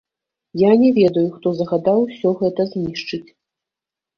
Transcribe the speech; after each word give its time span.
Я 0.61 0.69
не 0.83 0.87
ведаю, 0.99 1.25
хто 1.35 1.47
загадаў 1.59 2.01
усё 2.07 2.29
гэта 2.41 2.61
знішчыць. 2.73 3.25